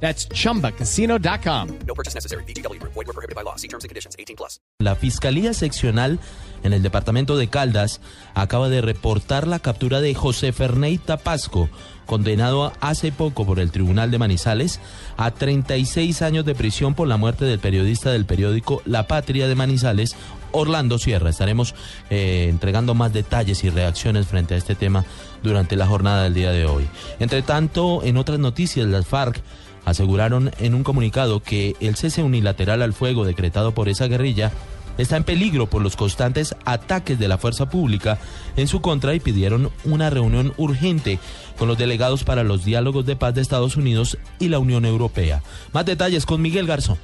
That's 0.00 0.28
chumbacasino.com. 0.28 1.68
No 1.86 1.94
purchase 1.94 2.14
necessary. 2.14 2.44
BGW. 2.44 2.80
Void 2.82 3.06
were 3.06 3.12
prohibited 3.12 3.34
by 3.34 3.42
law. 3.42 3.56
See 3.56 3.68
terms 3.68 3.84
and 3.84 3.88
conditions. 3.88 4.14
18 4.18 4.36
plus. 4.36 4.60
La 4.78 4.94
Fiscalía 4.94 5.54
Seccional 5.54 6.20
en 6.62 6.72
el 6.72 6.82
departamento 6.82 7.36
de 7.36 7.48
Caldas 7.48 8.00
acaba 8.34 8.68
de 8.68 8.80
reportar 8.80 9.46
la 9.46 9.58
captura 9.58 10.00
de 10.00 10.14
José 10.14 10.52
Ferney 10.52 10.98
Tapasco, 10.98 11.68
condenado 12.04 12.72
hace 12.80 13.12
poco 13.12 13.46
por 13.46 13.58
el 13.58 13.70
Tribunal 13.70 14.10
de 14.10 14.18
Manizales 14.18 14.80
a 15.16 15.30
36 15.30 16.22
años 16.22 16.44
de 16.44 16.54
prisión 16.54 16.94
por 16.94 17.08
la 17.08 17.16
muerte 17.16 17.44
del 17.44 17.58
periodista 17.58 18.10
del 18.10 18.26
periódico 18.26 18.82
La 18.84 19.06
Patria 19.06 19.48
de 19.48 19.54
Manizales, 19.54 20.14
Orlando 20.52 20.98
Sierra. 20.98 21.30
Estaremos 21.30 21.74
eh, 22.10 22.48
entregando 22.50 22.94
más 22.94 23.12
detalles 23.12 23.64
y 23.64 23.70
reacciones 23.70 24.26
frente 24.26 24.54
a 24.54 24.58
este 24.58 24.74
tema 24.74 25.04
durante 25.42 25.76
la 25.76 25.86
jornada 25.86 26.24
del 26.24 26.34
día 26.34 26.50
de 26.50 26.66
hoy. 26.66 26.86
Entre 27.18 27.42
tanto, 27.42 28.02
en 28.02 28.16
otras 28.16 28.38
noticias, 28.38 28.86
las 28.86 29.06
FARC 29.06 29.42
aseguraron 29.86 30.50
en 30.58 30.74
un 30.74 30.84
comunicado 30.84 31.40
que 31.40 31.74
el 31.80 31.96
cese 31.96 32.22
unilateral 32.22 32.82
al 32.82 32.92
fuego 32.92 33.24
decretado 33.24 33.72
por 33.72 33.88
esa 33.88 34.08
guerrilla 34.08 34.52
está 34.98 35.16
en 35.16 35.24
peligro 35.24 35.66
por 35.66 35.82
los 35.82 35.96
constantes 35.96 36.54
ataques 36.64 37.18
de 37.18 37.28
la 37.28 37.38
fuerza 37.38 37.68
pública 37.70 38.18
en 38.56 38.68
su 38.68 38.80
contra 38.80 39.14
y 39.14 39.20
pidieron 39.20 39.70
una 39.84 40.10
reunión 40.10 40.52
urgente 40.56 41.18
con 41.56 41.68
los 41.68 41.78
delegados 41.78 42.24
para 42.24 42.44
los 42.44 42.64
diálogos 42.64 43.06
de 43.06 43.16
paz 43.16 43.34
de 43.34 43.42
Estados 43.42 43.76
Unidos 43.76 44.18
y 44.38 44.48
la 44.48 44.58
Unión 44.58 44.84
Europea. 44.84 45.42
Más 45.72 45.86
detalles 45.86 46.26
con 46.26 46.42
Miguel 46.42 46.66
Garzón. 46.66 46.98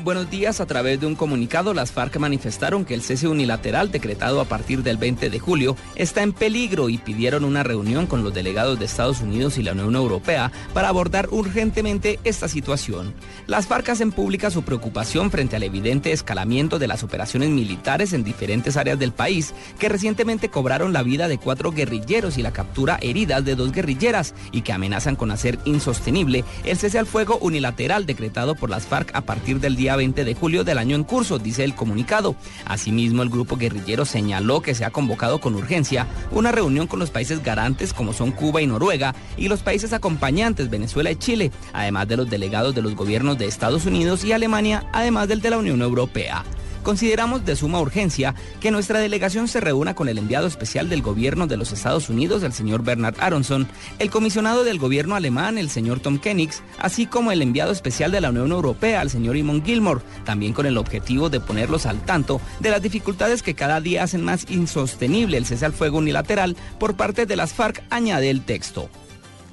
Buenos 0.00 0.28
días. 0.28 0.60
A 0.60 0.66
través 0.66 1.00
de 1.00 1.06
un 1.06 1.14
comunicado, 1.14 1.72
las 1.72 1.92
FARC 1.92 2.18
manifestaron 2.18 2.84
que 2.84 2.94
el 2.94 3.02
cese 3.02 3.28
unilateral 3.28 3.92
decretado 3.92 4.40
a 4.40 4.44
partir 4.44 4.82
del 4.82 4.96
20 4.96 5.30
de 5.30 5.38
julio 5.38 5.76
está 5.94 6.22
en 6.22 6.32
peligro 6.32 6.88
y 6.88 6.98
pidieron 6.98 7.44
una 7.44 7.62
reunión 7.62 8.06
con 8.06 8.24
los 8.24 8.34
delegados 8.34 8.78
de 8.78 8.86
Estados 8.86 9.20
Unidos 9.20 9.56
y 9.56 9.62
la 9.62 9.72
Unión 9.72 9.94
Europea 9.94 10.50
para 10.74 10.88
abordar 10.88 11.28
urgentemente 11.30 12.18
esta 12.24 12.48
situación. 12.48 13.14
Las 13.46 13.66
FARC 13.66 13.90
hacen 13.90 14.10
pública 14.10 14.50
su 14.50 14.62
preocupación 14.62 15.30
frente 15.30 15.54
al 15.54 15.62
evidente 15.62 16.10
escalamiento 16.10 16.80
de 16.80 16.88
las 16.88 17.04
operaciones 17.04 17.50
militares 17.50 18.12
en 18.12 18.24
diferentes 18.24 18.76
áreas 18.76 18.98
del 18.98 19.12
país 19.12 19.54
que 19.78 19.88
recientemente 19.88 20.48
cobraron 20.48 20.92
la 20.92 21.04
vida 21.04 21.28
de 21.28 21.38
cuatro 21.38 21.70
guerrilleros 21.70 22.36
y 22.36 22.42
la 22.42 22.52
captura 22.52 22.98
heridas 23.00 23.44
de 23.44 23.54
dos 23.54 23.70
guerrilleras 23.70 24.34
y 24.50 24.62
que 24.62 24.72
amenazan 24.72 25.14
con 25.14 25.30
hacer 25.30 25.58
insostenible 25.64 26.44
el 26.64 26.76
cese 26.76 26.98
al 26.98 27.06
fuego 27.06 27.38
unilateral 27.40 28.06
decretado 28.06 28.56
por 28.56 28.70
las 28.70 28.86
FARC 28.86 29.14
a 29.14 29.20
partir 29.20 29.60
del 29.60 29.76
día 29.76 29.83
20 29.96 30.24
de 30.24 30.34
julio 30.34 30.64
del 30.64 30.78
año 30.78 30.96
en 30.96 31.04
curso, 31.04 31.38
dice 31.38 31.64
el 31.64 31.74
comunicado. 31.74 32.34
Asimismo, 32.64 33.22
el 33.22 33.28
grupo 33.28 33.56
guerrillero 33.56 34.04
señaló 34.04 34.62
que 34.62 34.74
se 34.74 34.84
ha 34.84 34.90
convocado 34.90 35.40
con 35.40 35.54
urgencia 35.54 36.06
una 36.30 36.50
reunión 36.50 36.86
con 36.86 36.98
los 36.98 37.10
países 37.10 37.42
garantes 37.42 37.92
como 37.92 38.12
son 38.12 38.32
Cuba 38.32 38.62
y 38.62 38.66
Noruega 38.66 39.14
y 39.36 39.48
los 39.48 39.62
países 39.62 39.92
acompañantes 39.92 40.70
Venezuela 40.70 41.10
y 41.10 41.16
Chile, 41.16 41.52
además 41.72 42.08
de 42.08 42.16
los 42.16 42.30
delegados 42.30 42.74
de 42.74 42.82
los 42.82 42.96
gobiernos 42.96 43.38
de 43.38 43.46
Estados 43.46 43.86
Unidos 43.86 44.24
y 44.24 44.32
Alemania, 44.32 44.86
además 44.92 45.28
del 45.28 45.40
de 45.40 45.50
la 45.50 45.58
Unión 45.58 45.82
Europea 45.82 46.44
consideramos 46.84 47.44
de 47.44 47.56
suma 47.56 47.80
urgencia 47.80 48.36
que 48.60 48.70
nuestra 48.70 49.00
delegación 49.00 49.48
se 49.48 49.60
reúna 49.60 49.94
con 49.96 50.08
el 50.08 50.18
enviado 50.18 50.46
especial 50.46 50.88
del 50.88 51.02
gobierno 51.02 51.48
de 51.48 51.56
los 51.56 51.72
Estados 51.72 52.08
Unidos, 52.08 52.44
el 52.44 52.52
señor 52.52 52.84
Bernard 52.84 53.16
Aronson, 53.18 53.66
el 53.98 54.10
comisionado 54.10 54.62
del 54.62 54.78
gobierno 54.78 55.16
alemán, 55.16 55.58
el 55.58 55.70
señor 55.70 55.98
Tom 55.98 56.18
Kenix, 56.18 56.62
así 56.78 57.06
como 57.06 57.32
el 57.32 57.42
enviado 57.42 57.72
especial 57.72 58.12
de 58.12 58.20
la 58.20 58.30
Unión 58.30 58.52
Europea, 58.52 59.02
el 59.02 59.10
señor 59.10 59.36
Imon 59.36 59.64
Gilmore, 59.64 60.02
también 60.24 60.52
con 60.52 60.66
el 60.66 60.78
objetivo 60.78 61.28
de 61.28 61.40
ponerlos 61.40 61.86
al 61.86 62.04
tanto 62.04 62.40
de 62.60 62.70
las 62.70 62.82
dificultades 62.82 63.42
que 63.42 63.54
cada 63.54 63.80
día 63.80 64.04
hacen 64.04 64.22
más 64.22 64.46
insostenible 64.48 65.36
el 65.36 65.46
cese 65.46 65.64
al 65.64 65.72
fuego 65.72 65.98
unilateral 65.98 66.56
por 66.78 66.94
parte 66.94 67.26
de 67.26 67.36
las 67.36 67.54
FARC, 67.54 67.82
añade 67.90 68.30
el 68.30 68.44
texto. 68.44 68.88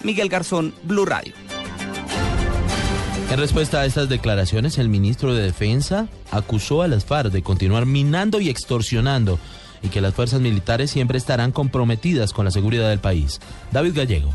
Miguel 0.04 0.30
Garzón, 0.30 0.74
Blue 0.84 1.06
Radio. 1.06 1.34
En 3.32 3.40
respuesta 3.40 3.80
a 3.80 3.86
estas 3.86 4.10
declaraciones, 4.10 4.78
el 4.78 4.90
ministro 4.90 5.34
de 5.34 5.42
Defensa 5.42 6.10
acusó 6.32 6.82
a 6.82 6.90
las 6.90 7.06
FARC 7.06 7.32
de 7.32 7.42
continuar 7.42 7.86
minando 7.86 8.42
y 8.42 8.50
extorsionando 8.50 9.40
y 9.82 9.88
que 9.88 10.02
las 10.02 10.14
fuerzas 10.14 10.42
militares 10.42 10.92
siempre 10.92 11.18
estarán 11.18 11.54
comprometidas 11.54 12.34
con 12.34 12.44
la 12.44 12.52
seguridad 12.52 12.90
del 12.90 13.00
país. 13.00 13.40
David 13.72 13.96
Gallego. 13.96 14.34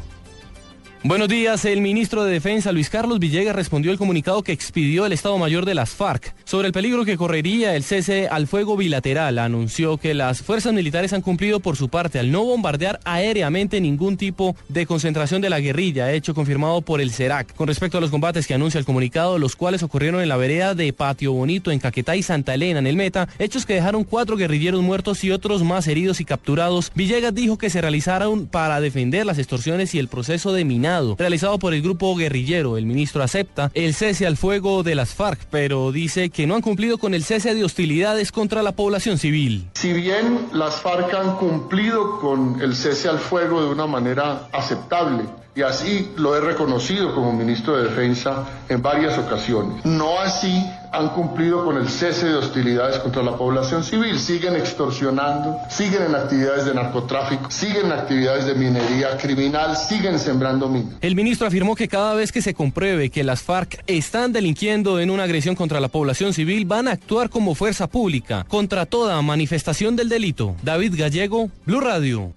Buenos 1.09 1.29
días. 1.29 1.65
El 1.65 1.83
ministro 1.83 2.25
de 2.25 2.33
Defensa, 2.33 2.73
Luis 2.73 2.91
Carlos 2.91 3.21
Villegas, 3.21 3.55
respondió 3.55 3.93
el 3.93 3.97
comunicado 3.97 4.43
que 4.43 4.51
expidió 4.51 5.07
el 5.07 5.13
Estado 5.13 5.39
Mayor 5.39 5.65
de 5.65 5.77
las 5.77 5.91
FARC 5.91 6.35
sobre 6.45 6.67
el 6.67 6.73
peligro 6.73 7.05
que 7.05 7.17
correría 7.17 7.77
el 7.77 7.85
cese 7.85 8.27
al 8.27 8.49
fuego 8.49 8.77
bilateral. 8.77 9.39
Anunció 9.39 9.99
que 9.99 10.15
las 10.15 10.43
fuerzas 10.43 10.73
militares 10.73 11.13
han 11.13 11.23
cumplido 11.23 11.61
por 11.61 11.77
su 11.77 11.89
parte 11.91 12.19
al 12.19 12.33
no 12.33 12.43
bombardear 12.43 12.99
aéreamente 13.05 13.81
ningún 13.81 14.17
tipo 14.17 14.57
de 14.69 14.85
concentración 14.85 15.41
de 15.41 15.49
la 15.49 15.61
guerrilla, 15.61 16.11
hecho 16.11 16.35
confirmado 16.35 16.81
por 16.81 17.01
el 17.01 17.13
CERAC. 17.13 17.55
Con 17.55 17.69
respecto 17.69 17.99
a 17.99 18.01
los 18.01 18.11
combates 18.11 18.49
que 18.49 18.55
anuncia 18.55 18.81
el 18.81 18.85
comunicado, 18.85 19.39
los 19.39 19.55
cuales 19.55 19.85
ocurrieron 19.85 20.21
en 20.23 20.29
la 20.29 20.37
vereda 20.37 20.75
de 20.75 20.93
Patio 20.93 21.33
Bonito, 21.33 21.71
en 21.71 21.79
Caquetá 21.79 22.17
y 22.17 22.25
Santa 22.25 22.55
Elena, 22.55 22.81
en 22.81 22.87
el 22.89 22.97
Meta, 22.97 23.29
hechos 23.39 23.65
que 23.65 23.75
dejaron 23.75 24.03
cuatro 24.03 24.37
guerrilleros 24.37 24.83
muertos 24.83 25.23
y 25.23 25.31
otros 25.31 25.63
más 25.63 25.87
heridos 25.87 26.21
y 26.21 26.25
capturados, 26.25 26.91
Villegas 26.97 27.33
dijo 27.33 27.59
que 27.59 27.71
se 27.71 27.81
realizaron 27.81 28.49
para 28.49 28.81
defender 28.81 29.25
las 29.25 29.39
extorsiones 29.39 29.95
y 29.95 30.01
el 30.01 30.09
proceso 30.09 30.53
de 30.53 30.65
minado 30.65 30.96
realizado 31.19 31.59
por 31.59 31.75
el 31.75 31.83
grupo 31.83 32.15
guerrillero. 32.17 32.77
El 32.77 32.87
ministro 32.87 33.23
acepta 33.23 33.71
el 33.75 33.95
cese 33.95 34.27
al 34.27 34.37
fuego 34.37 34.83
de 34.83 34.95
las 34.95 35.15
FARC, 35.15 35.47
pero 35.51 35.93
dice 35.93 36.31
que 36.31 36.47
no 36.47 36.55
han 36.55 36.63
cumplido 36.63 36.99
con 36.99 37.15
el 37.15 37.25
cese 37.25 37.55
de 37.55 37.65
hostilidades 37.65 38.33
contra 38.33 38.63
la 38.63 38.73
población 38.73 39.19
civil. 39.19 39.69
Si 39.75 39.93
bien 39.93 40.49
las 40.53 40.81
FARC 40.81 41.15
han 41.15 41.37
cumplido 41.37 42.19
con 42.21 42.61
el 42.61 42.75
cese 42.75 43.09
al 43.09 43.19
fuego 43.19 43.63
de 43.63 43.69
una 43.69 43.87
manera 43.87 44.49
aceptable, 44.53 45.25
y 45.57 45.63
así 45.63 46.11
lo 46.17 46.37
he 46.37 46.41
reconocido 46.41 47.15
como 47.15 47.33
ministro 47.33 47.79
de 47.79 47.85
Defensa 47.85 48.45
en 48.69 48.83
varias 48.83 49.17
ocasiones. 49.17 49.83
No 49.87 50.21
así 50.21 50.63
han 50.93 51.09
cumplido 51.09 51.65
con 51.65 51.79
el 51.79 51.89
cese 51.89 52.27
de 52.27 52.35
hostilidades 52.35 52.99
contra 52.99 53.23
la 53.23 53.39
población 53.39 53.83
civil. 53.83 54.19
Siguen 54.19 54.55
extorsionando, 54.55 55.59
siguen 55.71 56.03
en 56.03 56.15
actividades 56.15 56.67
de 56.67 56.75
narcotráfico, 56.75 57.51
siguen 57.51 57.87
en 57.87 57.93
actividades 57.93 58.45
de 58.45 58.55
minería 58.55 59.17
criminal, 59.17 59.77
siguen 59.77 60.19
sembrando 60.19 60.69
minas. 60.69 60.95
El 61.01 61.17
ministro 61.17 61.47
afirmó 61.47 61.75
que 61.75 61.89
cada 61.89 62.15
vez 62.15 62.33
que 62.33 62.43
se 62.43 62.53
compruebe 62.53 63.09
que 63.09 63.25
las 63.25 63.43
FARC 63.43 63.83
están 63.87 64.33
delinquiendo 64.33 65.01
en 65.01 65.11
una 65.11 65.23
agresión 65.23 65.55
contra 65.55 65.81
la 65.81 65.89
población 65.89 66.35
civil, 66.35 66.67
van 66.67 66.87
a 66.87 66.93
actuar 66.93 67.31
como 67.31 67.55
fuerza 67.55 67.87
pública 67.87 68.45
contra 68.47 68.85
toda 68.85 69.21
manifestación 69.23 69.97
del 69.97 70.11
delito. 70.11 70.55
David 70.63 70.95
Gallego, 70.99 71.51
Blue 71.65 71.81
Radio. 71.81 72.33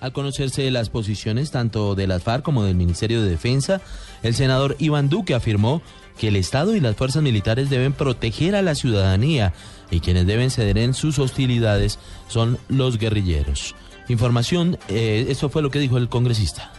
Al 0.00 0.12
conocerse 0.12 0.70
las 0.70 0.88
posiciones 0.88 1.50
tanto 1.50 1.94
de 1.94 2.06
las 2.06 2.22
FARC 2.22 2.42
como 2.42 2.64
del 2.64 2.74
Ministerio 2.74 3.22
de 3.22 3.28
Defensa, 3.28 3.80
el 4.22 4.34
senador 4.34 4.76
Iván 4.78 5.08
Duque 5.08 5.34
afirmó 5.34 5.82
que 6.18 6.28
el 6.28 6.36
Estado 6.36 6.74
y 6.74 6.80
las 6.80 6.96
fuerzas 6.96 7.22
militares 7.22 7.70
deben 7.70 7.92
proteger 7.92 8.54
a 8.54 8.62
la 8.62 8.74
ciudadanía 8.74 9.52
y 9.90 10.00
quienes 10.00 10.26
deben 10.26 10.50
ceder 10.50 10.78
en 10.78 10.94
sus 10.94 11.18
hostilidades 11.18 11.98
son 12.28 12.58
los 12.68 12.98
guerrilleros. 12.98 13.74
Información, 14.08 14.78
eh, 14.88 15.26
eso 15.28 15.48
fue 15.50 15.62
lo 15.62 15.70
que 15.70 15.78
dijo 15.78 15.96
el 15.96 16.08
congresista. 16.08 16.72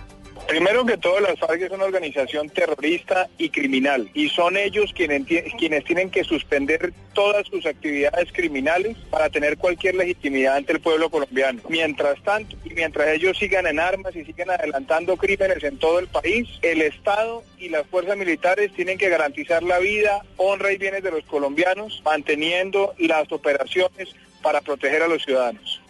Primero 0.52 0.86
que 0.86 0.98
todo, 0.98 1.22
las 1.22 1.40
FARC 1.40 1.62
es 1.62 1.72
una 1.72 1.86
organización 1.86 2.50
terrorista 2.50 3.30
y 3.38 3.52
criminal 3.52 4.10
y 4.14 4.28
son 4.28 4.58
ellos 4.58 4.92
quienes, 4.94 5.26
quienes 5.58 5.86
tienen 5.86 6.10
que 6.10 6.26
suspender 6.26 6.92
todas 7.14 7.48
sus 7.48 7.66
actividades 7.66 8.34
criminales 8.34 8.98
para 9.10 9.30
tener 9.30 9.58
cualquier 9.58 9.96
legitimidad 9.96 10.58
ante 10.58 10.74
el 10.74 10.82
pueblo 10.82 11.10
colombiano. 11.10 11.62
Mientras 11.70 12.22
tanto, 12.24 12.58
y 12.66 12.74
mientras 12.74 13.08
ellos 13.08 13.38
sigan 13.38 13.66
en 13.66 13.80
armas 13.80 14.14
y 14.14 14.26
sigan 14.26 14.50
adelantando 14.50 15.16
crímenes 15.16 15.64
en 15.64 15.80
todo 15.80 16.00
el 16.00 16.08
país, 16.08 16.50
el 16.64 16.82
Estado 16.82 17.44
y 17.58 17.70
las 17.70 17.88
fuerzas 17.88 18.18
militares 18.18 18.74
tienen 18.74 18.98
que 18.98 19.08
garantizar 19.08 19.64
la 19.64 19.80
vida, 19.80 20.22
honra 20.36 20.74
y 20.74 20.78
bienes 20.78 21.02
de 21.02 21.12
los 21.12 21.24
colombianos, 21.24 22.02
manteniendo 22.04 22.94
las 22.98 23.32
operaciones 23.32 24.14
para 24.42 24.60
proteger 24.60 25.02
a 25.02 25.08
los 25.08 25.24
ciudadanos. 25.24 25.81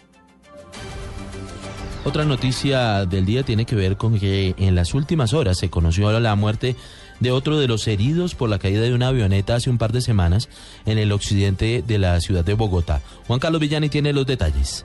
Otra 2.04 2.24
noticia 2.24 3.06
del 3.06 3.24
día 3.24 3.44
tiene 3.44 3.64
que 3.64 3.76
ver 3.76 3.96
con 3.96 4.18
que 4.18 4.56
en 4.58 4.74
las 4.74 4.92
últimas 4.92 5.32
horas 5.34 5.58
se 5.58 5.70
conoció 5.70 6.18
la 6.18 6.34
muerte 6.34 6.74
de 7.20 7.30
otro 7.30 7.60
de 7.60 7.68
los 7.68 7.86
heridos 7.86 8.34
por 8.34 8.50
la 8.50 8.58
caída 8.58 8.82
de 8.82 8.92
una 8.92 9.08
avioneta 9.08 9.54
hace 9.54 9.70
un 9.70 9.78
par 9.78 9.92
de 9.92 10.00
semanas 10.00 10.48
en 10.84 10.98
el 10.98 11.12
occidente 11.12 11.84
de 11.86 11.98
la 11.98 12.20
ciudad 12.20 12.44
de 12.44 12.54
Bogotá. 12.54 13.02
Juan 13.28 13.38
Carlos 13.38 13.60
Villani 13.60 13.88
tiene 13.88 14.12
los 14.12 14.26
detalles. 14.26 14.84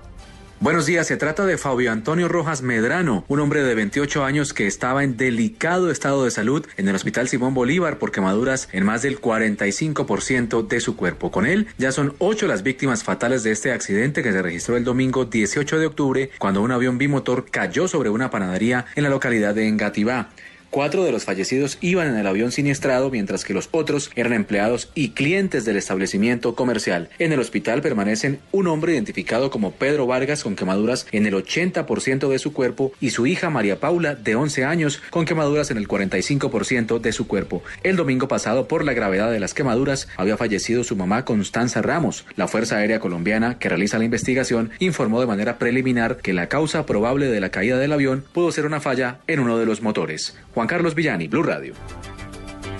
Buenos 0.59 0.87
días, 0.87 1.05
se 1.05 1.17
trata 1.17 1.45
de 1.45 1.55
Fabio 1.55 1.91
Antonio 1.91 2.27
Rojas 2.27 2.63
Medrano, 2.63 3.23
un 3.27 3.39
hombre 3.39 3.61
de 3.61 3.75
28 3.75 4.23
años 4.23 4.55
que 4.55 4.65
estaba 4.65 5.03
en 5.03 5.15
delicado 5.15 5.91
estado 5.91 6.23
de 6.23 6.31
salud 6.31 6.65
en 6.77 6.87
el 6.87 6.95
Hospital 6.95 7.29
Simón 7.29 7.53
Bolívar 7.53 7.99
por 7.99 8.11
quemaduras 8.11 8.67
en 8.71 8.83
más 8.83 9.03
del 9.03 9.21
45% 9.21 10.67
de 10.67 10.79
su 10.79 10.95
cuerpo. 10.95 11.29
Con 11.29 11.45
él 11.45 11.67
ya 11.77 11.91
son 11.91 12.15
ocho 12.17 12.47
las 12.47 12.63
víctimas 12.63 13.03
fatales 13.03 13.43
de 13.43 13.51
este 13.51 13.71
accidente 13.71 14.23
que 14.23 14.31
se 14.31 14.41
registró 14.41 14.75
el 14.77 14.83
domingo 14.83 15.25
18 15.25 15.77
de 15.77 15.85
octubre 15.85 16.31
cuando 16.39 16.63
un 16.63 16.71
avión 16.71 16.97
bimotor 16.97 17.45
cayó 17.51 17.87
sobre 17.87 18.09
una 18.09 18.31
panadería 18.31 18.87
en 18.95 19.03
la 19.03 19.09
localidad 19.09 19.53
de 19.53 19.67
Engativá. 19.67 20.31
Cuatro 20.69 21.05
de 21.05 21.11
los 21.11 21.23
fallecidos 21.23 21.77
iban 21.81 22.07
en 22.07 22.17
el 22.17 22.27
avión 22.27 22.51
siniestrado, 22.51 23.09
mientras 23.09 23.45
que 23.45 23.53
los 23.53 23.69
otros 23.71 24.11
eran 24.15 24.33
empleados 24.33 24.89
y 24.95 25.09
clientes 25.09 25.63
del 25.63 25.77
establecimiento 25.77 26.55
comercial. 26.55 27.09
En 27.19 27.31
el 27.31 27.39
hospital 27.39 27.81
permanecen 27.81 28.39
un 28.51 28.67
hombre 28.67 28.93
identificado 28.93 29.49
como 29.49 29.71
Pedro 29.71 30.07
Vargas 30.07 30.43
con 30.43 30.55
quemaduras 30.55 31.07
en 31.11 31.25
el 31.25 31.33
80% 31.33 32.27
de 32.27 32.39
su 32.39 32.51
cuerpo 32.51 32.91
y 32.99 33.11
su 33.11 33.27
hija 33.27 33.49
María 33.49 33.79
Paula, 33.79 34.15
de 34.15 34.35
11 34.35 34.65
años, 34.65 35.01
con 35.09 35.25
quemaduras 35.25 35.71
en 35.71 35.77
el 35.77 35.87
45% 35.87 36.99
de 36.99 37.11
su 37.13 37.27
cuerpo. 37.27 37.63
El 37.83 37.95
domingo 37.95 38.27
pasado, 38.27 38.67
por 38.67 38.83
la 38.83 38.93
gravedad 38.93 39.31
de 39.31 39.39
las 39.39 39.53
quemaduras, 39.53 40.09
había 40.17 40.37
fallecido 40.37 40.83
su 40.83 40.95
mamá 40.95 41.23
Constanza 41.23 41.81
Ramos. 41.81 42.25
La 42.35 42.47
Fuerza 42.47 42.77
Aérea 42.77 42.99
Colombiana, 42.99 43.57
que 43.57 43.69
realiza 43.69 43.97
la 43.97 44.05
investigación, 44.05 44.71
informó 44.79 45.21
de 45.21 45.27
manera 45.27 45.57
preliminar 45.57 46.17
que 46.17 46.33
la 46.33 46.49
causa 46.49 46.85
probable 46.85 47.27
de 47.27 47.39
la 47.39 47.49
caída 47.49 47.77
del 47.77 47.93
avión 47.93 48.25
pudo 48.33 48.51
ser 48.51 48.65
una 48.65 48.81
falla 48.81 49.19
en 49.27 49.39
uno 49.39 49.57
de 49.57 49.65
los 49.65 49.81
motores. 49.81 50.35
Juan 50.57 50.67
Carlos 50.67 50.95
Villani, 50.95 51.27
Blue 51.27 51.43
Radio. 51.43 51.75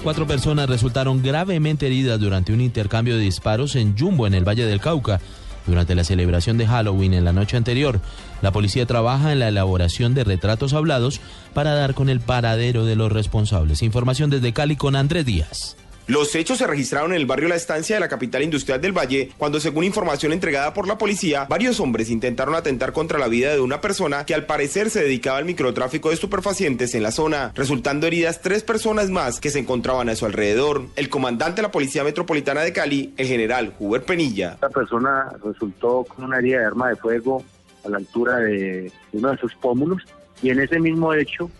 Cuatro 0.01 0.25
personas 0.25 0.68
resultaron 0.68 1.21
gravemente 1.21 1.85
heridas 1.85 2.19
durante 2.19 2.51
un 2.51 2.59
intercambio 2.59 3.15
de 3.15 3.21
disparos 3.21 3.75
en 3.75 3.95
Jumbo, 3.95 4.25
en 4.25 4.33
el 4.33 4.47
Valle 4.47 4.65
del 4.65 4.81
Cauca. 4.81 5.21
Durante 5.68 5.94
la 5.94 6.03
celebración 6.03 6.57
de 6.57 6.65
Halloween 6.65 7.13
en 7.13 7.24
la 7.24 7.33
noche 7.33 7.56
anterior, 7.56 8.00
la 8.41 8.51
policía 8.51 8.88
trabaja 8.88 9.31
en 9.31 9.38
la 9.38 9.50
elaboración 9.50 10.15
de 10.15 10.24
retratos 10.24 10.74
hablados 10.74 11.21
para 11.53 11.75
dar 11.75 11.94
con 11.94 12.09
el 12.09 12.19
paradero 12.19 12.83
de 12.83 12.95
los 12.95 13.12
responsables. 13.12 13.83
Información 13.83 14.31
desde 14.31 14.53
Cali 14.53 14.75
con 14.75 14.95
Andrés 14.95 15.27
Díaz. 15.27 15.77
Los 16.07 16.33
hechos 16.36 16.59
se 16.59 16.68
registraron 16.68 17.12
en 17.12 17.18
el 17.18 17.25
barrio 17.25 17.50
La 17.50 17.56
Estancia 17.56 17.98
de 17.98 18.00
la 18.00 18.07
capital 18.07 18.42
industrial 18.42 18.80
del 18.80 18.98
Valle, 18.98 19.30
cuando 19.38 19.59
según 19.59 19.83
información 19.83 20.31
entregada 20.31 20.74
por 20.74 20.88
la 20.88 20.98
policía, 20.98 21.45
varios 21.50 21.81
hombres 21.81 22.09
intentaron 22.09 22.56
atentar 22.56 22.94
contra 22.94 23.19
la 23.19 23.27
vida 23.27 23.51
de 23.54 23.59
una 23.59 23.81
persona 23.81 24.25
que 24.25 24.33
al 24.33 24.45
parecer 24.45 24.89
se 24.89 25.01
dedicaba 25.01 25.39
al 25.39 25.44
microtráfico 25.44 26.07
de 26.07 26.15
estupefacientes 26.15 26.95
en 26.95 27.04
la 27.04 27.12
zona, 27.12 27.51
resultando 27.56 28.07
heridas 28.07 28.42
tres 28.42 28.63
personas 28.63 29.09
más 29.09 29.42
que 29.42 29.50
se 29.50 29.59
encontraban 29.59 30.07
a 30.07 30.15
su 30.15 30.25
alrededor. 30.25 30.83
El 30.95 31.09
comandante 31.09 31.57
de 31.57 31.63
la 31.63 31.71
Policía 31.74 32.06
Metropolitana 32.06 32.62
de 32.62 32.71
Cali, 32.71 33.13
el 33.18 33.27
general 33.27 33.74
Huber 33.77 34.03
Penilla. 34.03 34.57
La 34.62 34.69
persona 34.69 35.33
resultó 35.44 36.06
con 36.06 36.24
una 36.24 36.38
herida 36.38 36.60
de 36.60 36.65
arma 36.68 36.88
de 36.88 36.95
fuego 36.95 37.44
a 37.83 37.89
la 37.89 37.98
altura 37.98 38.38
de 38.38 38.94
uno 39.12 39.31
de 39.31 39.38
sus 39.39 39.53
pómulos 39.56 40.03
y 40.42 40.51
en 40.51 40.62
ese 40.62 40.80
mismo 40.80 41.13
hecho 41.13 41.51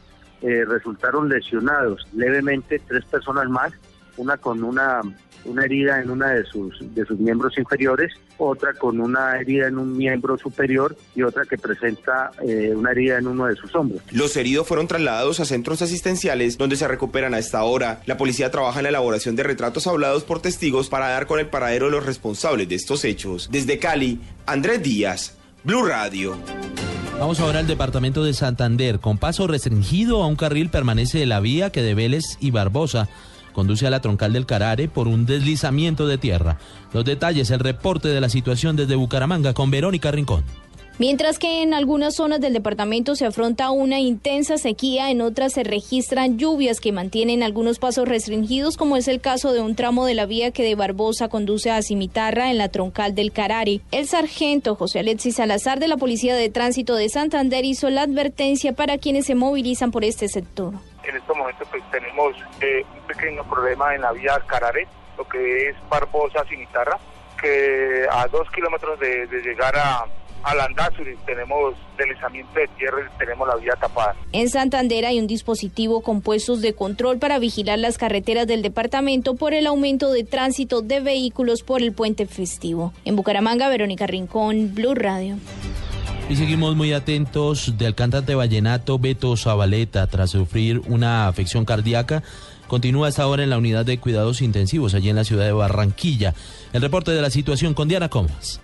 eh, 0.42 0.64
resultaron 0.66 1.28
lesionados 1.28 2.08
levemente 2.14 2.80
tres 2.88 3.04
personas 3.04 3.50
más 3.50 3.74
una 4.18 4.38
con 4.38 4.64
una, 4.64 5.02
una 5.46 5.66
herida 5.66 6.02
en 6.02 6.12
una 6.12 6.30
de 6.30 6.44
sus, 6.46 6.74
de 6.94 7.06
sus 7.06 7.18
miembros 7.20 7.58
inferiores, 7.58 8.14
otra 8.38 8.74
con 8.74 9.00
una 9.00 9.40
herida 9.40 9.68
en 9.68 9.78
un 9.78 9.96
miembro 9.96 10.38
superior 10.38 10.96
y 11.16 11.24
otra 11.24 11.46
que 11.46 11.58
presenta 11.58 12.32
eh, 12.46 12.74
una 12.76 12.92
herida 12.92 13.18
en 13.18 13.28
uno 13.28 13.46
de 13.46 13.56
sus 13.56 13.74
hombros. 13.76 14.02
Los 14.12 14.36
heridos 14.38 14.68
fueron 14.68 14.88
trasladados 14.88 15.40
a 15.40 15.46
centros 15.46 15.82
asistenciales 15.82 16.58
donde 16.58 16.76
se 16.76 16.88
recuperan 16.88 17.34
a 17.34 17.40
esta 17.40 17.64
hora. 17.64 18.02
La 18.06 18.18
policía 18.18 18.52
trabaja 18.52 18.80
en 18.80 18.84
la 18.84 18.90
elaboración 18.90 19.36
de 19.36 19.44
retratos 19.44 19.88
hablados 19.88 20.24
por 20.24 20.42
testigos 20.42 20.90
para 20.90 21.10
dar 21.10 21.28
con 21.28 21.40
el 21.40 21.48
paradero 21.48 21.86
de 21.86 21.92
los 21.94 22.06
responsables 22.06 22.70
de 22.70 22.76
estos 22.76 23.06
hechos. 23.06 23.50
Desde 23.52 23.80
Cali, 23.80 24.20
Andrés 24.46 24.84
Díaz, 24.84 25.38
Blue 25.64 25.86
Radio. 25.86 26.38
Vamos 27.20 27.40
ahora 27.40 27.60
al 27.60 27.68
departamento 27.68 28.24
de 28.24 28.34
Santander. 28.34 29.00
Con 29.00 29.18
paso 29.18 29.48
restringido 29.48 30.22
a 30.22 30.28
un 30.28 30.36
carril 30.36 30.70
permanece 30.70 31.26
la 31.26 31.40
vía 31.40 31.72
que 31.72 31.82
de 31.82 31.96
Vélez 31.96 32.24
y 32.40 32.52
Barbosa 32.52 33.10
conduce 33.58 33.88
a 33.88 33.90
la 33.90 34.02
troncal 34.02 34.34
del 34.34 34.46
Carare 34.46 34.88
por 34.88 35.08
un 35.08 35.26
deslizamiento 35.26 36.06
de 36.06 36.20
tierra. 36.20 36.60
Los 36.94 37.06
detalles, 37.06 37.50
el 37.50 37.60
reporte 37.60 38.08
de 38.08 38.22
la 38.22 38.30
situación 38.30 38.76
desde 38.76 38.94
Bucaramanga 38.94 39.56
con 39.56 39.72
Verónica 39.72 40.12
Rincón. 40.12 40.44
Mientras 41.00 41.40
que 41.40 41.64
en 41.64 41.74
algunas 41.74 42.14
zonas 42.14 42.40
del 42.40 42.54
departamento 42.54 43.16
se 43.16 43.26
afronta 43.26 43.72
una 43.72 44.00
intensa 44.00 44.60
sequía, 44.60 45.10
en 45.10 45.22
otras 45.22 45.54
se 45.54 45.64
registran 45.64 46.38
lluvias 46.38 46.80
que 46.80 46.92
mantienen 46.92 47.42
algunos 47.42 47.80
pasos 47.80 48.08
restringidos, 48.08 48.78
como 48.78 48.96
es 48.96 49.08
el 49.08 49.22
caso 49.22 49.52
de 49.54 49.62
un 49.62 49.74
tramo 49.74 50.06
de 50.06 50.14
la 50.14 50.28
vía 50.28 50.52
que 50.52 50.64
de 50.64 50.76
Barbosa 50.76 51.28
conduce 51.28 51.72
a 51.72 51.82
Cimitarra 51.82 52.52
en 52.52 52.60
la 52.60 52.70
troncal 52.70 53.16
del 53.16 53.32
Carare. 53.32 53.82
El 53.92 54.06
sargento 54.06 54.76
José 54.76 55.00
Alexis 55.00 55.38
Salazar 55.38 55.80
de 55.80 55.88
la 55.88 55.98
Policía 55.98 56.36
de 56.36 56.50
Tránsito 56.50 56.96
de 56.96 57.10
Santander 57.10 57.66
hizo 57.66 57.90
la 57.90 58.04
advertencia 58.04 58.74
para 58.74 59.00
quienes 59.00 59.26
se 59.26 59.34
movilizan 59.34 59.90
por 59.90 60.04
este 60.04 60.28
sector 60.28 60.76
en 61.08 61.16
estos 61.16 61.36
momentos 61.36 61.68
pues 61.70 61.84
tenemos 61.92 62.36
eh, 62.62 62.86
un 62.94 63.08
pequeño 63.08 63.44
problema 63.44 63.96
en 63.96 64.02
la 64.02 64.12
vía 64.12 64.40
Carare, 64.46 64.88
lo 65.18 65.28
que 65.28 65.70
es 65.70 65.76
Barbosa 65.90 66.44
Cimitarra, 66.46 66.98
que 67.42 68.06
a 68.12 68.28
dos 68.28 68.50
kilómetros 68.52 69.00
de, 69.00 69.28
llegar 69.44 69.76
a, 69.76 70.06
al 70.44 70.58
tenemos 71.26 71.76
deslizamiento 71.98 72.60
de 72.60 72.68
tierra 72.78 73.00
y 73.02 73.18
tenemos 73.18 73.48
la 73.48 73.56
vía 73.56 73.76
tapada. 73.76 74.16
En 74.32 74.50
Santander 74.50 75.06
hay 75.06 75.20
un 75.20 75.28
dispositivo 75.28 76.02
con 76.02 76.22
puestos 76.22 76.62
de 76.62 76.74
control 76.74 77.20
para 77.20 77.40
vigilar 77.40 77.80
las 77.80 77.98
carreteras 77.98 78.48
del 78.48 78.62
departamento 78.62 79.36
por 79.36 79.54
el 79.54 79.68
aumento 79.68 80.12
de 80.12 80.24
tránsito 80.24 80.82
de 80.82 81.00
vehículos 81.00 81.64
por 81.64 81.82
el 81.82 81.94
puente 81.94 82.26
festivo. 82.26 82.94
En 83.06 83.16
Bucaramanga, 83.16 83.70
Verónica 83.70 84.08
Rincón, 84.08 84.74
Blue 84.74 84.96
Radio. 84.96 85.38
Y 86.30 86.36
seguimos 86.36 86.76
muy 86.76 86.92
atentos 86.92 87.78
del 87.78 87.96
cantante 87.96 88.36
vallenato 88.36 89.00
Beto 89.00 89.38
Zabaleta 89.38 90.08
tras 90.08 90.32
sufrir 90.32 90.82
una 90.88 91.30
afección 91.30 91.64
cardíaca. 91.64 92.22
Continúa 92.68 93.08
hasta 93.08 93.24
ahora 93.24 93.44
en 93.44 93.50
la 93.50 93.58
unidad 93.58 93.86
de 93.86 93.98
cuidados 93.98 94.42
intensivos 94.42 94.94
allí 94.94 95.10
en 95.10 95.16
la 95.16 95.24
ciudad 95.24 95.46
de 95.46 95.54
Barranquilla. 95.54 96.34
El 96.74 96.82
reporte 96.82 97.12
de 97.12 97.22
la 97.22 97.30
situación 97.30 97.74
con 97.74 97.88
Diana 97.88 98.10
Comas. 98.10 98.60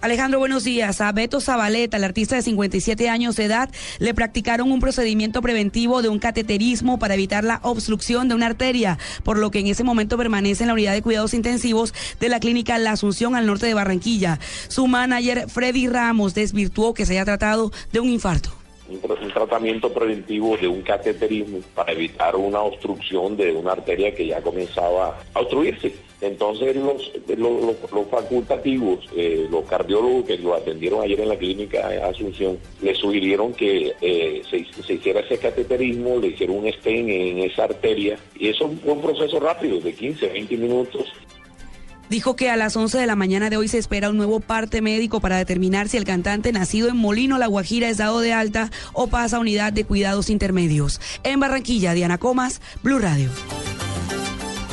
Alejandro, 0.00 0.38
buenos 0.38 0.64
días. 0.64 1.00
A 1.00 1.10
Beto 1.12 1.40
Zabaleta, 1.40 1.96
el 1.96 2.04
artista 2.04 2.36
de 2.36 2.42
57 2.42 3.08
años 3.08 3.36
de 3.36 3.44
edad, 3.44 3.70
le 3.98 4.14
practicaron 4.14 4.70
un 4.70 4.80
procedimiento 4.80 5.40
preventivo 5.40 6.02
de 6.02 6.08
un 6.08 6.18
cateterismo 6.18 6.98
para 6.98 7.14
evitar 7.14 7.44
la 7.44 7.60
obstrucción 7.62 8.28
de 8.28 8.34
una 8.34 8.46
arteria, 8.46 8.98
por 9.24 9.38
lo 9.38 9.50
que 9.50 9.60
en 9.60 9.68
ese 9.68 9.84
momento 9.84 10.18
permanece 10.18 10.64
en 10.64 10.68
la 10.68 10.74
unidad 10.74 10.92
de 10.92 11.02
cuidados 11.02 11.34
intensivos 11.34 11.94
de 12.20 12.28
la 12.28 12.40
clínica 12.40 12.78
La 12.78 12.92
Asunción 12.92 13.34
al 13.34 13.46
norte 13.46 13.66
de 13.66 13.74
Barranquilla. 13.74 14.38
Su 14.68 14.86
manager, 14.86 15.48
Freddy 15.48 15.88
Ramos, 15.88 16.34
desvirtuó 16.34 16.94
que 16.94 17.06
se 17.06 17.14
haya 17.14 17.24
tratado 17.24 17.72
de 17.92 18.00
un 18.00 18.08
infarto 18.10 18.50
un, 18.88 19.32
tratamiento 19.32 19.92
preventivo 19.92 20.56
de 20.56 20.68
un 20.68 20.82
cateterismo 20.82 21.58
para 21.74 21.92
evitar 21.92 22.36
una 22.36 22.60
obstrucción 22.60 23.36
de 23.36 23.52
una 23.52 23.72
arteria 23.72 24.14
que 24.14 24.26
ya 24.26 24.40
comenzaba 24.40 25.18
a 25.34 25.40
obstruirse. 25.40 25.92
Entonces 26.20 26.74
los, 26.76 27.12
los, 27.36 28.06
facultativos, 28.10 29.06
eh, 29.14 29.46
los 29.50 29.64
cardiólogos 29.66 30.24
que 30.24 30.38
lo 30.38 30.54
atendieron 30.54 31.02
ayer 31.02 31.20
en 31.20 31.28
la 31.28 31.36
clínica 31.36 31.88
Asunción, 32.08 32.58
le 32.80 32.94
sugirieron 32.94 33.52
que 33.52 33.94
eh, 34.00 34.42
se, 34.48 34.94
hiciera 34.94 35.20
ese 35.20 35.38
cateterismo, 35.38 36.18
le 36.18 36.28
hicieron 36.28 36.56
un 36.56 36.72
stent 36.72 37.08
en 37.08 37.38
esa 37.40 37.64
arteria 37.64 38.18
y 38.38 38.48
eso 38.48 38.70
fue 38.82 38.92
un 38.92 39.02
proceso 39.02 39.38
rápido 39.40 39.78
de 39.80 39.92
15, 39.92 40.28
20 40.28 40.56
minutos 40.56 41.06
dijo 42.08 42.36
que 42.36 42.50
a 42.50 42.56
las 42.56 42.76
11 42.76 42.98
de 42.98 43.06
la 43.06 43.16
mañana 43.16 43.50
de 43.50 43.56
hoy 43.56 43.68
se 43.68 43.78
espera 43.78 44.10
un 44.10 44.16
nuevo 44.16 44.40
parte 44.40 44.80
médico 44.80 45.20
para 45.20 45.38
determinar 45.38 45.88
si 45.88 45.96
el 45.96 46.04
cantante 46.04 46.52
nacido 46.52 46.88
en 46.88 46.96
Molino, 46.96 47.38
La 47.38 47.46
Guajira, 47.46 47.88
es 47.88 47.96
dado 47.98 48.20
de 48.20 48.32
alta 48.32 48.70
o 48.92 49.08
pasa 49.08 49.36
a 49.36 49.40
unidad 49.40 49.72
de 49.72 49.84
cuidados 49.84 50.30
intermedios. 50.30 51.00
En 51.24 51.40
Barranquilla, 51.40 51.94
Diana 51.94 52.18
Comas, 52.18 52.60
Blue 52.82 52.98
Radio. 52.98 53.30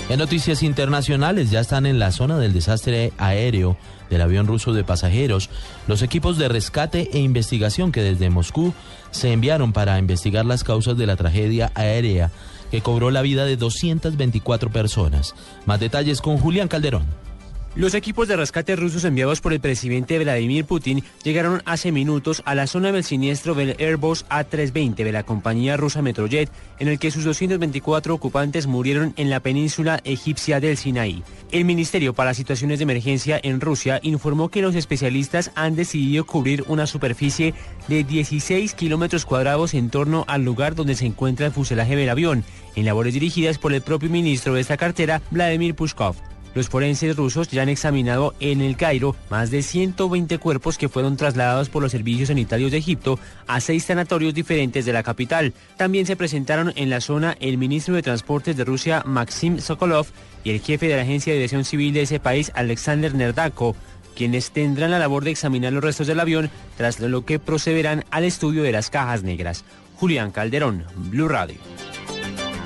En 0.09 0.19
noticias 0.19 0.63
internacionales 0.63 1.49
ya 1.49 1.61
están 1.61 1.85
en 1.85 1.97
la 1.97 2.11
zona 2.11 2.37
del 2.37 2.53
desastre 2.53 3.13
aéreo 3.17 3.77
del 4.09 4.21
avión 4.21 4.47
ruso 4.47 4.73
de 4.73 4.83
pasajeros 4.83 5.49
los 5.87 6.01
equipos 6.01 6.37
de 6.37 6.49
rescate 6.49 7.09
e 7.13 7.19
investigación 7.19 7.91
que 7.91 8.03
desde 8.03 8.29
Moscú 8.29 8.73
se 9.11 9.31
enviaron 9.31 9.71
para 9.71 9.97
investigar 9.97 10.45
las 10.45 10.63
causas 10.63 10.97
de 10.97 11.07
la 11.07 11.15
tragedia 11.15 11.71
aérea 11.73 12.31
que 12.69 12.81
cobró 12.81 13.11
la 13.11 13.21
vida 13.21 13.45
de 13.45 13.55
224 13.55 14.71
personas. 14.71 15.35
Más 15.65 15.79
detalles 15.79 16.21
con 16.21 16.37
Julián 16.37 16.67
Calderón. 16.67 17.05
Los 17.75 17.95
equipos 17.95 18.27
de 18.27 18.35
rescate 18.35 18.75
rusos 18.75 19.03
enviados 19.03 19.41
por 19.41 19.51
el 19.51 19.59
presidente 19.59 20.19
Vladimir 20.19 20.63
Putin 20.63 21.03
llegaron 21.23 21.63
hace 21.65 21.91
minutos 21.91 22.43
a 22.45 22.53
la 22.53 22.67
zona 22.67 22.91
del 22.91 23.03
siniestro 23.03 23.55
del 23.55 23.75
Airbus 23.79 24.27
A320 24.29 24.93
de 24.93 25.11
la 25.11 25.23
compañía 25.23 25.75
rusa 25.75 26.03
Metrojet, 26.03 26.51
en 26.77 26.87
el 26.87 26.99
que 26.99 27.09
sus 27.09 27.23
224 27.23 28.13
ocupantes 28.13 28.67
murieron 28.67 29.15
en 29.17 29.31
la 29.31 29.39
península 29.39 30.01
egipcia 30.03 30.59
del 30.59 30.77
Sinaí. 30.77 31.23
El 31.51 31.65
Ministerio 31.65 32.13
para 32.13 32.35
Situaciones 32.35 32.77
de 32.77 32.83
Emergencia 32.83 33.39
en 33.41 33.59
Rusia 33.59 33.99
informó 34.03 34.49
que 34.49 34.61
los 34.61 34.75
especialistas 34.75 35.49
han 35.55 35.75
decidido 35.75 36.27
cubrir 36.27 36.63
una 36.67 36.85
superficie 36.85 37.55
de 37.87 38.03
16 38.03 38.71
kilómetros 38.75 39.25
cuadrados 39.25 39.73
en 39.73 39.89
torno 39.89 40.25
al 40.27 40.45
lugar 40.45 40.75
donde 40.75 40.93
se 40.93 41.07
encuentra 41.07 41.47
el 41.47 41.51
fuselaje 41.51 41.95
del 41.95 42.11
avión, 42.11 42.43
en 42.75 42.85
labores 42.85 43.15
dirigidas 43.15 43.57
por 43.57 43.73
el 43.73 43.81
propio 43.81 44.11
ministro 44.11 44.53
de 44.53 44.61
esta 44.61 44.77
cartera, 44.77 45.23
Vladimir 45.31 45.73
Pushkov. 45.73 46.32
Los 46.55 46.69
forenses 46.69 47.15
rusos 47.15 47.47
ya 47.47 47.63
han 47.63 47.69
examinado 47.69 48.35
en 48.39 48.61
el 48.61 48.77
Cairo 48.77 49.15
más 49.29 49.49
de 49.49 49.63
120 49.63 50.37
cuerpos 50.37 50.77
que 50.77 50.89
fueron 50.89 51.17
trasladados 51.17 51.69
por 51.69 51.81
los 51.81 51.91
servicios 51.91 52.27
sanitarios 52.27 52.71
de 52.71 52.77
Egipto 52.77 53.19
a 53.47 53.59
seis 53.59 53.85
sanatorios 53.85 54.33
diferentes 54.33 54.85
de 54.85 54.93
la 54.93 55.03
capital. 55.03 55.53
También 55.77 56.05
se 56.05 56.15
presentaron 56.15 56.71
en 56.75 56.89
la 56.89 57.01
zona 57.01 57.35
el 57.39 57.57
ministro 57.57 57.95
de 57.95 58.03
Transportes 58.03 58.55
de 58.55 58.65
Rusia, 58.65 59.03
Maxim 59.05 59.59
Sokolov, 59.59 60.07
y 60.43 60.51
el 60.51 60.61
jefe 60.61 60.87
de 60.87 60.95
la 60.95 61.03
Agencia 61.03 61.33
de 61.33 61.39
Aviación 61.39 61.65
Civil 61.65 61.93
de 61.93 62.01
ese 62.01 62.19
país, 62.19 62.51
Alexander 62.53 63.15
Nerdako, 63.15 63.75
quienes 64.15 64.51
tendrán 64.51 64.91
la 64.91 64.99
labor 64.99 65.23
de 65.23 65.31
examinar 65.31 65.73
los 65.73 65.83
restos 65.83 66.07
del 66.07 66.19
avión, 66.19 66.51
tras 66.77 66.99
lo 66.99 67.25
que 67.25 67.39
procederán 67.39 68.05
al 68.11 68.25
estudio 68.25 68.61
de 68.63 68.71
las 68.71 68.89
cajas 68.89 69.23
negras. 69.23 69.63
Julián 69.95 70.31
Calderón, 70.31 70.85
Blue 70.95 71.29
Radio. 71.29 71.57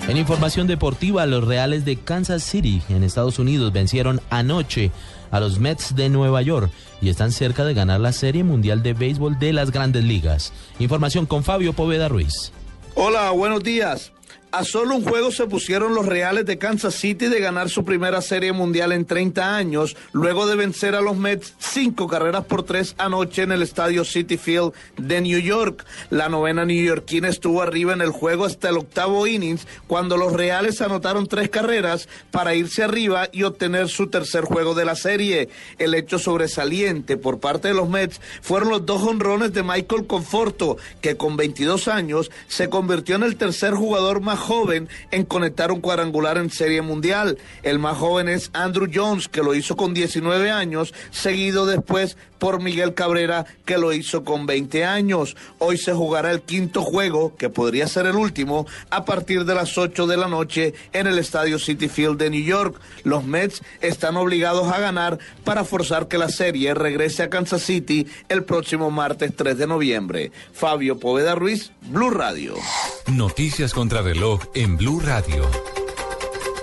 En 0.08 0.16
información 0.16 0.68
deportiva, 0.68 1.26
los 1.26 1.46
Reales 1.46 1.84
de 1.84 1.98
Kansas 1.98 2.42
City 2.42 2.82
en 2.88 3.04
Estados 3.04 3.40
Unidos 3.40 3.74
vencieron 3.74 4.22
anoche 4.30 4.90
a 5.32 5.42
los 5.42 5.60
Mets 5.60 5.98
de 5.98 6.08
Nueva 6.08 6.42
York 6.42 6.72
y 7.02 7.10
están 7.10 7.34
cerca 7.34 7.66
de 7.66 7.74
ganar 7.74 8.00
la 8.00 8.14
Serie 8.14 8.46
Mundial 8.46 8.84
de 8.84 8.94
Béisbol 8.94 9.38
de 9.38 9.52
las 9.52 9.72
Grandes 9.72 10.06
Ligas. 10.06 10.54
Información 10.80 11.26
con 11.26 11.44
Fabio 11.44 11.74
Poveda 11.74 12.08
Ruiz. 12.08 12.54
Hola, 12.96 13.32
buenos 13.32 13.64
días. 13.64 14.14
A 14.58 14.64
solo 14.64 14.96
un 14.96 15.04
juego 15.04 15.32
se 15.32 15.46
pusieron 15.46 15.94
los 15.94 16.08
Reales 16.08 16.48
de 16.48 16.58
Kansas 16.58 16.96
City 16.96 17.28
de 17.28 17.40
ganar 17.40 17.70
su 17.70 17.86
primera 17.86 18.24
serie 18.24 18.54
mundial 18.54 18.92
en 18.92 19.06
30 19.06 19.56
años, 19.56 19.96
luego 20.14 20.48
de 20.48 20.56
vencer 20.56 20.96
a 20.96 21.02
los 21.02 21.16
Mets 21.16 21.54
cinco 21.60 22.08
carreras 22.08 22.46
por 22.46 22.64
tres 22.64 22.96
anoche 22.98 23.44
en 23.44 23.52
el 23.52 23.62
estadio 23.62 24.04
City 24.04 24.36
Field 24.36 24.74
de 24.98 25.22
New 25.22 25.38
York. 25.38 25.86
La 26.10 26.28
novena 26.28 26.66
neoyorquina 26.66 27.28
estuvo 27.28 27.62
arriba 27.62 27.94
en 27.94 28.02
el 28.02 28.10
juego 28.10 28.46
hasta 28.46 28.70
el 28.70 28.78
octavo 28.78 29.28
innings, 29.28 29.68
cuando 29.86 30.18
los 30.18 30.34
Reales 30.34 30.82
anotaron 30.82 31.28
tres 31.28 31.50
carreras 31.50 32.10
para 32.32 32.56
irse 32.56 32.82
arriba 32.82 33.30
y 33.32 33.44
obtener 33.44 33.90
su 33.90 34.08
tercer 34.08 34.46
juego 34.46 34.74
de 34.74 34.86
la 34.86 34.96
serie. 34.96 35.50
El 35.78 35.94
hecho 35.94 36.18
sobresaliente 36.18 37.16
por 37.16 37.40
parte 37.40 37.68
de 37.68 37.76
los 37.76 37.90
Mets 37.90 38.20
fueron 38.42 38.70
los 38.70 38.88
dos 38.88 39.04
honrones 39.04 39.54
de 39.54 39.62
Michael 39.62 40.08
Conforto, 40.08 40.78
que 41.00 41.16
con 41.16 41.38
22 41.38 41.88
años 41.88 42.32
se 42.48 42.70
convirtió 42.70 43.18
en 43.18 43.22
el 43.22 43.36
tercer 43.36 43.76
jugador 43.76 44.20
más 44.20 44.47
joven 44.48 44.88
en 45.12 45.26
conectar 45.26 45.72
un 45.72 45.82
cuadrangular 45.82 46.38
en 46.38 46.50
Serie 46.50 46.82
Mundial. 46.82 47.38
El 47.64 47.80
más 47.80 47.98
joven 47.98 48.30
es 48.30 48.50
Andrew 48.54 48.90
Jones, 48.92 49.28
que 49.28 49.44
lo 49.44 49.54
hizo 49.54 49.76
con 49.76 49.94
19 49.94 50.50
años, 50.50 50.94
seguido 51.12 51.66
después 51.66 52.18
por 52.40 52.62
Miguel 52.62 52.94
Cabrera, 52.94 53.46
que 53.66 53.78
lo 53.78 53.92
hizo 53.94 54.24
con 54.24 54.46
20 54.46 54.86
años. 54.86 55.36
Hoy 55.58 55.78
se 55.78 55.94
jugará 55.94 56.32
el 56.32 56.42
quinto 56.42 56.82
juego, 56.84 57.36
que 57.36 57.50
podría 57.50 57.88
ser 57.88 58.06
el 58.06 58.16
último, 58.16 58.66
a 58.90 59.06
partir 59.06 59.44
de 59.44 59.56
las 59.56 59.78
8 59.78 60.08
de 60.08 60.18
la 60.18 60.28
noche 60.28 60.74
en 60.94 61.08
el 61.08 61.20
Estadio 61.20 61.60
City 61.60 61.90
Field 61.90 62.18
de 62.18 62.30
New 62.30 62.44
York. 62.44 62.80
Los 63.04 63.26
Mets 63.26 63.62
están 63.82 64.18
obligados 64.18 64.72
a 64.72 64.80
ganar 64.80 65.20
para 65.44 65.66
forzar 65.66 66.08
que 66.08 66.18
la 66.18 66.30
serie 66.30 66.74
regrese 66.74 67.24
a 67.24 67.30
Kansas 67.30 67.64
City 67.64 68.08
el 68.30 68.44
próximo 68.44 68.92
martes 68.92 69.36
3 69.36 69.58
de 69.58 69.68
noviembre. 69.68 70.32
Fabio 70.54 71.00
Poveda 71.00 71.36
Ruiz, 71.36 71.72
Blue 71.82 72.12
Radio. 72.12 72.54
Noticias 73.08 73.74
contra 73.74 74.02
reloj 74.02 74.27
en 74.56 74.76
Blue 74.76 75.00
Radio. 75.00 75.50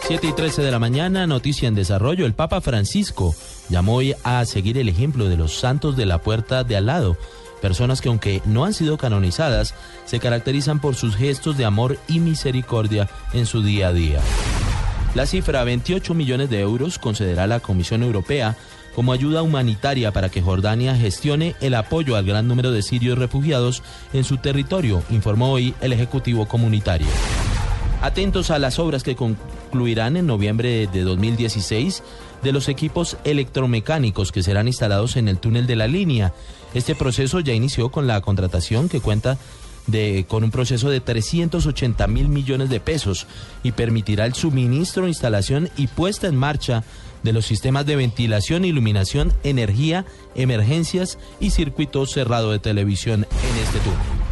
7 0.06 0.26
y 0.26 0.32
13 0.34 0.60
de 0.60 0.70
la 0.70 0.78
mañana, 0.78 1.26
noticia 1.26 1.66
en 1.66 1.74
desarrollo. 1.74 2.26
El 2.26 2.34
Papa 2.34 2.60
Francisco 2.60 3.34
llamó 3.70 3.94
hoy 3.94 4.14
a 4.22 4.44
seguir 4.44 4.76
el 4.76 4.90
ejemplo 4.90 5.30
de 5.30 5.38
los 5.38 5.54
santos 5.54 5.96
de 5.96 6.04
la 6.04 6.20
puerta 6.20 6.62
de 6.62 6.76
al 6.76 6.86
lado, 6.86 7.16
personas 7.62 8.02
que 8.02 8.10
aunque 8.10 8.42
no 8.44 8.66
han 8.66 8.74
sido 8.74 8.98
canonizadas, 8.98 9.74
se 10.04 10.20
caracterizan 10.20 10.78
por 10.78 10.94
sus 10.94 11.16
gestos 11.16 11.56
de 11.56 11.64
amor 11.64 11.98
y 12.06 12.20
misericordia 12.20 13.08
en 13.32 13.46
su 13.46 13.62
día 13.62 13.88
a 13.88 13.92
día. 13.94 14.20
La 15.14 15.24
cifra 15.24 15.64
28 15.64 16.12
millones 16.12 16.50
de 16.50 16.60
euros 16.60 16.98
concederá 16.98 17.46
la 17.46 17.60
Comisión 17.60 18.02
Europea 18.02 18.58
como 18.94 19.12
ayuda 19.12 19.42
humanitaria 19.42 20.12
para 20.12 20.28
que 20.28 20.42
Jordania 20.42 20.94
gestione 20.96 21.56
el 21.62 21.74
apoyo 21.74 22.16
al 22.16 22.26
gran 22.26 22.46
número 22.46 22.72
de 22.72 22.82
sirios 22.82 23.18
refugiados 23.18 23.82
en 24.12 24.24
su 24.24 24.36
territorio, 24.36 25.02
informó 25.08 25.50
hoy 25.52 25.74
el 25.80 25.94
Ejecutivo 25.94 26.46
Comunitario. 26.46 27.08
Atentos 28.04 28.50
a 28.50 28.58
las 28.58 28.78
obras 28.78 29.02
que 29.02 29.16
concluirán 29.16 30.18
en 30.18 30.26
noviembre 30.26 30.86
de 30.92 31.00
2016 31.04 32.02
de 32.42 32.52
los 32.52 32.68
equipos 32.68 33.16
electromecánicos 33.24 34.30
que 34.30 34.42
serán 34.42 34.66
instalados 34.66 35.16
en 35.16 35.26
el 35.26 35.38
túnel 35.38 35.66
de 35.66 35.74
la 35.74 35.86
línea. 35.86 36.34
Este 36.74 36.94
proceso 36.94 37.40
ya 37.40 37.54
inició 37.54 37.88
con 37.88 38.06
la 38.06 38.20
contratación 38.20 38.90
que 38.90 39.00
cuenta 39.00 39.38
de, 39.86 40.26
con 40.28 40.44
un 40.44 40.50
proceso 40.50 40.90
de 40.90 41.00
380 41.00 42.06
mil 42.08 42.28
millones 42.28 42.68
de 42.68 42.78
pesos 42.78 43.26
y 43.62 43.72
permitirá 43.72 44.26
el 44.26 44.34
suministro, 44.34 45.08
instalación 45.08 45.70
y 45.78 45.86
puesta 45.86 46.26
en 46.26 46.36
marcha 46.36 46.84
de 47.22 47.32
los 47.32 47.46
sistemas 47.46 47.86
de 47.86 47.96
ventilación, 47.96 48.66
iluminación, 48.66 49.32
energía, 49.44 50.04
emergencias 50.34 51.18
y 51.40 51.52
circuito 51.52 52.04
cerrado 52.04 52.52
de 52.52 52.58
televisión 52.58 53.26
en 53.30 53.62
este 53.62 53.78
túnel. 53.78 54.23